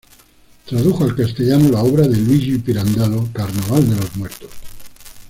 [0.65, 4.49] Tradujo al castellano la obra de Luigi Pirandello "Carnaval de los muertos".